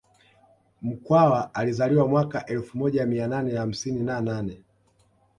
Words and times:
Mkwawa 0.81 1.55
alizaliwa 1.55 2.07
mwaka 2.07 2.37
wa 2.37 2.45
elfu 2.45 2.77
moja 2.77 3.05
mia 3.05 3.27
nane 3.27 3.55
hamsini 3.55 4.01
na 4.03 4.21
nane 4.21 4.63